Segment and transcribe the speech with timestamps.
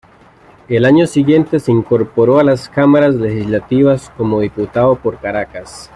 [0.67, 5.89] Al año siguiente se incorporó a las Cámaras Legislativas como diputado por Caracas.